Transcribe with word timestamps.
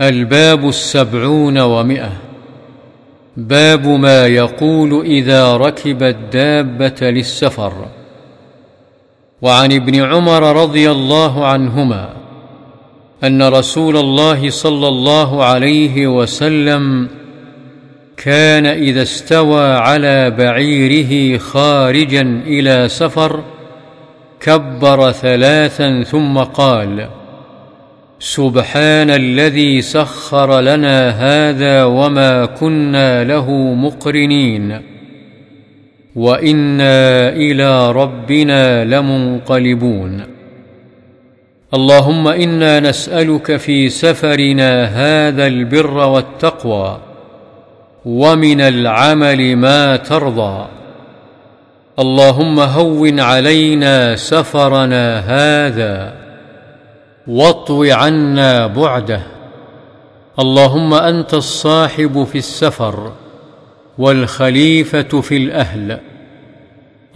الباب 0.00 0.68
السبعون 0.68 1.58
ومئة. 1.58 2.12
باب 3.36 3.86
ما 3.86 4.26
يقول 4.26 5.06
إذا 5.06 5.56
ركب 5.56 6.02
الدابه 6.02 7.10
للسفر. 7.10 7.72
وعن 9.42 9.72
ابن 9.72 10.02
عمر 10.02 10.62
رضي 10.62 10.90
الله 10.90 11.46
عنهما 11.46 12.08
أن 13.24 13.42
رسول 13.42 13.96
الله 13.96 14.50
صلى 14.50 14.88
الله 14.88 15.44
عليه 15.44 16.06
وسلم 16.06 17.08
كان 18.16 18.66
إذا 18.66 19.02
استوى 19.02 19.64
على 19.64 20.30
بعيره 20.30 21.38
خارجا 21.38 22.42
إلى 22.46 22.88
سفر 22.88 23.42
كبر 24.40 25.12
ثلاثا 25.12 26.02
ثم 26.02 26.38
قال 26.38 27.08
سبحان 28.18 29.10
الذي 29.10 29.80
سخر 29.80 30.60
لنا 30.60 31.10
هذا 31.10 31.84
وما 31.84 32.44
كنا 32.44 33.24
له 33.24 33.50
مقرنين. 33.74 34.80
وإنا 36.16 37.28
إلى 37.28 37.92
ربنا 37.92 38.84
لمنقلبون. 38.84 40.22
اللهم 41.74 42.28
إنا 42.28 42.80
نسألك 42.80 43.56
في 43.56 43.88
سفرنا 43.88 44.84
هذا 44.84 45.46
البر 45.46 45.96
والتقوى. 45.96 47.00
ومن 48.04 48.60
العمل 48.60 49.56
ما 49.56 49.96
ترضى. 49.96 50.66
اللهم 51.98 52.60
هون 52.60 53.20
علينا 53.20 54.16
سفرنا 54.16 55.18
هذا. 55.18 56.23
واطو 57.28 57.84
عنا 57.84 58.66
بعده. 58.66 59.22
اللهم 60.38 60.94
أنت 60.94 61.34
الصاحب 61.34 62.24
في 62.24 62.38
السفر 62.38 63.12
والخليفة 63.98 65.20
في 65.20 65.36
الأهل. 65.36 66.00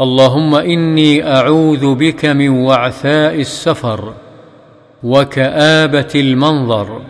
اللهم 0.00 0.54
إني 0.54 1.36
أعوذ 1.36 1.94
بك 1.94 2.24
من 2.24 2.48
وعثاء 2.48 3.34
السفر 3.34 4.12
وكآبة 5.02 6.12
المنظر 6.14 7.02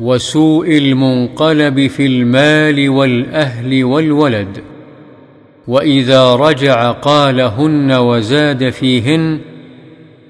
وسوء 0.00 0.78
المنقلب 0.78 1.86
في 1.86 2.06
المال 2.06 2.88
والأهل 2.88 3.84
والولد. 3.84 4.62
وإذا 5.68 6.34
رجع 6.34 6.90
قالهن 6.90 7.92
وزاد 7.92 8.70
فيهن 8.70 9.40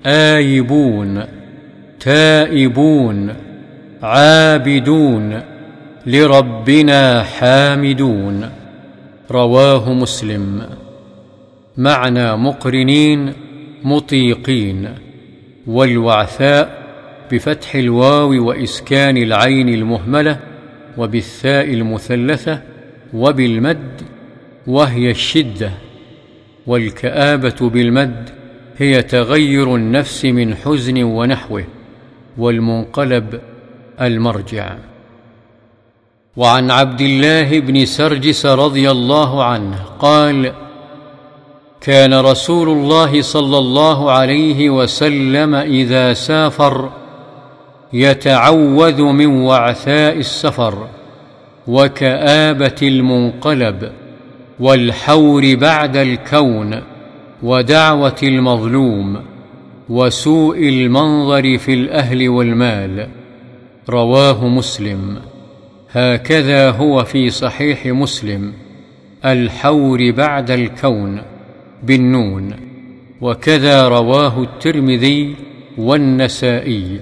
آيبون. 0.07 1.42
تائبون 2.05 3.35
عابدون 4.03 5.41
لربنا 6.07 7.23
حامدون. 7.23 8.51
رواه 9.31 9.93
مسلم. 9.93 10.63
معنى 11.77 12.37
مقرنين 12.37 13.33
مطيقين. 13.85 14.89
والوعثاء 15.67 16.83
بفتح 17.33 17.75
الواو 17.75 18.49
وإسكان 18.49 19.17
العين 19.17 19.69
المهملة 19.69 20.39
وبالثاء 20.99 21.65
المثلثة 21.65 22.63
وبالمد 23.15 24.03
وهي 24.67 25.11
الشدة. 25.11 25.71
والكآبة 26.67 27.57
بالمد 27.61 28.31
هي 28.79 29.03
تغير 29.03 29.77
النفس 29.77 30.25
من 30.25 30.55
حزن 30.55 31.03
ونحوه. 31.03 31.65
والمنقلب 32.39 33.41
المرجع. 34.01 34.75
وعن 36.37 36.71
عبد 36.71 37.01
الله 37.01 37.61
بن 37.61 37.85
سرجس 37.85 38.47
رضي 38.47 38.91
الله 38.91 39.45
عنه 39.45 39.77
قال 39.99 40.53
كان 41.81 42.15
رسول 42.15 42.69
الله 42.69 43.23
صلى 43.23 43.59
الله 43.59 44.11
عليه 44.11 44.71
وسلم 44.71 45.55
إذا 45.55 46.13
سافر 46.13 46.91
يتعوذ 47.93 49.03
من 49.03 49.27
وعثاء 49.27 50.17
السفر 50.17 50.87
وكآبة 51.67 52.77
المنقلب 52.83 53.93
والحور 54.61 55.55
بعد 55.55 55.97
الكون 55.97 56.83
ودعوة 57.43 58.17
المظلوم. 58.23 59.32
وسوء 59.93 60.69
المنظر 60.69 61.59
في 61.59 61.75
الأهل 61.75 62.29
والمال. 62.29 63.09
رواه 63.91 64.49
مسلم. 64.49 65.19
هكذا 65.93 66.71
هو 66.71 67.05
في 67.05 67.31
صحيح 67.31 67.87
مسلم. 67.87 68.53
الحور 69.25 70.11
بعد 70.11 70.51
الكون. 70.51 71.23
بالنون. 71.83 72.51
وكذا 73.21 73.89
رواه 73.89 74.43
الترمذي 74.43 75.35
والنسائي. 75.79 77.01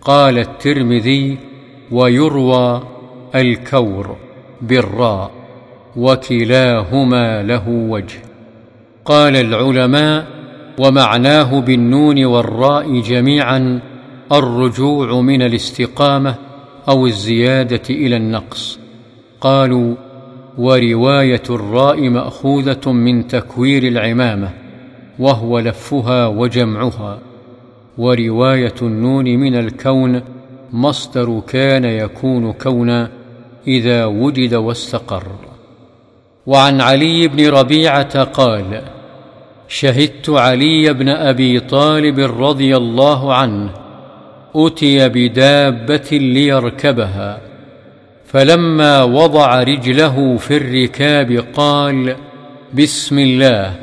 قال 0.00 0.38
الترمذي 0.38 1.38
ويروى 1.90 2.82
الكور 3.34 4.16
بالراء. 4.62 5.30
وكلاهما 5.96 7.42
له 7.42 7.68
وجه. 7.68 8.18
قال 9.04 9.36
العلماء 9.36 10.33
ومعناه 10.78 11.60
بالنون 11.60 12.24
والراء 12.24 13.00
جميعا 13.00 13.80
الرجوع 14.32 15.20
من 15.20 15.42
الاستقامة 15.42 16.34
أو 16.88 17.06
الزيادة 17.06 17.82
إلى 17.90 18.16
النقص. 18.16 18.78
قالوا 19.40 19.94
ورواية 20.58 21.42
الراء 21.50 22.08
مأخوذة 22.08 22.92
من 22.92 23.26
تكوير 23.26 23.82
العمامة 23.82 24.50
وهو 25.18 25.58
لفها 25.58 26.26
وجمعها. 26.26 27.18
ورواية 27.98 28.74
النون 28.82 29.24
من 29.24 29.54
الكون 29.54 30.22
مصدر 30.72 31.42
كان 31.48 31.84
يكون 31.84 32.52
كونا 32.52 33.10
إذا 33.66 34.04
وجد 34.04 34.54
واستقر. 34.54 35.26
وعن 36.46 36.80
علي 36.80 37.28
بن 37.28 37.48
ربيعة 37.48 38.24
قال 38.24 38.93
شهدت 39.68 40.30
علي 40.30 40.92
بن 40.92 41.08
أبي 41.08 41.60
طالب 41.60 42.20
رضي 42.20 42.76
الله 42.76 43.34
عنه 43.34 43.70
أتي 44.56 45.08
بدابة 45.08 46.08
ليركبها 46.12 47.40
فلما 48.26 49.02
وضع 49.02 49.62
رجله 49.62 50.36
في 50.36 50.56
الركاب 50.56 51.44
قال 51.54 52.16
بسم 52.74 53.18
الله. 53.18 53.74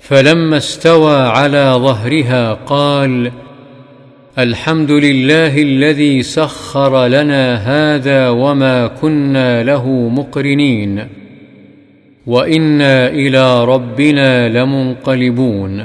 فلما 0.00 0.56
استوى 0.56 1.16
على 1.16 1.74
ظهرها 1.76 2.52
قال 2.54 3.32
الحمد 4.38 4.90
لله 4.90 5.62
الذي 5.62 6.22
سخر 6.22 7.06
لنا 7.06 7.54
هذا 7.54 8.28
وما 8.28 8.86
كنا 8.86 9.62
له 9.62 9.88
مقرنين. 9.88 11.19
وإنا 12.30 13.08
إلى 13.08 13.64
ربنا 13.64 14.48
لمنقلبون. 14.48 15.84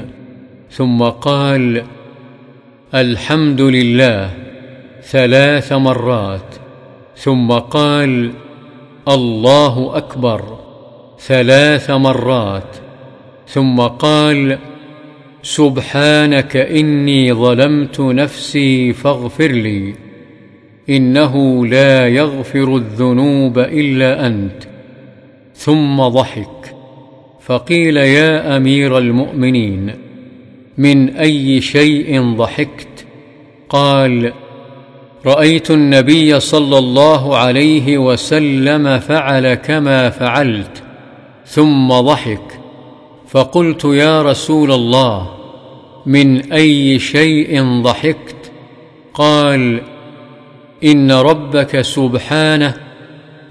ثم 0.70 1.02
قال 1.02 1.82
الحمد 2.94 3.60
لله 3.60 4.30
ثلاث 5.02 5.72
مرات. 5.72 6.50
ثم 7.16 7.52
قال 7.52 8.30
الله 9.08 9.96
أكبر 9.96 10.58
ثلاث 11.20 11.90
مرات. 11.90 12.76
ثم 13.48 13.80
قال 13.80 14.58
سبحانك 15.42 16.56
إني 16.56 17.32
ظلمت 17.32 18.00
نفسي 18.00 18.92
فاغفر 18.92 19.52
لي 19.52 19.94
إنه 20.90 21.66
لا 21.66 22.08
يغفر 22.08 22.76
الذنوب 22.76 23.58
إلا 23.58 24.26
أنت. 24.26 24.75
ثم 25.56 26.02
ضحك. 26.02 26.74
فقيل 27.40 27.96
يا 27.96 28.56
أمير 28.56 28.98
المؤمنين 28.98 29.94
من 30.78 31.16
أي 31.16 31.60
شيء 31.60 32.34
ضحكت؟ 32.34 33.06
قال 33.68 34.32
رأيت 35.26 35.70
النبي 35.70 36.40
صلى 36.40 36.78
الله 36.78 37.36
عليه 37.36 37.98
وسلم 37.98 38.98
فعل 38.98 39.54
كما 39.54 40.10
فعلت 40.10 40.82
ثم 41.46 41.88
ضحك. 41.88 42.60
فقلت 43.28 43.84
يا 43.84 44.22
رسول 44.22 44.72
الله 44.72 45.30
من 46.06 46.52
أي 46.52 46.98
شيء 46.98 47.82
ضحكت؟ 47.82 48.52
قال 49.14 49.80
إن 50.84 51.12
ربك 51.12 51.80
سبحانه 51.80 52.85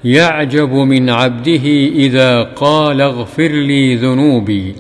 يعجب 0.06 0.70
من 0.70 1.10
عبده 1.10 1.66
إذا 1.96 2.44
قال 2.44 3.02
اغفر 3.02 3.48
لي 3.48 3.96
ذنوبي. 3.96 4.76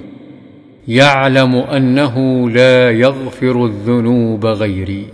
يعلم 0.88 1.56
أنه 1.56 2.50
لا 2.50 2.92
يغفر 2.92 3.66
الذنوب 3.66 4.45
غيري. 4.45 5.06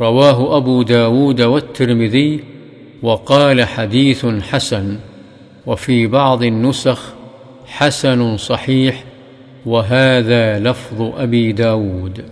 رواه 0.00 0.56
أبو 0.56 0.82
داود 0.82 1.42
والترمذي 1.42 2.40
وقال 3.02 3.64
حديث 3.64 4.26
حسن 4.26 4.98
وفي 5.66 6.06
بعض 6.06 6.42
النسخ 6.42 7.14
حسن 7.66 8.36
صحيح 8.36 9.04
وهذا 9.66 10.58
لفظ 10.58 11.02
أبي 11.02 11.52
داود. 11.52 12.24